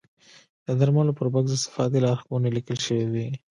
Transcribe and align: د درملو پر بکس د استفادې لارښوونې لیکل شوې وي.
د 0.65 0.67
درملو 0.79 1.17
پر 1.19 1.27
بکس 1.33 1.47
د 1.49 1.53
استفادې 1.59 1.99
لارښوونې 2.05 2.49
لیکل 2.57 2.77
شوې 2.85 3.05
وي. 3.13 3.27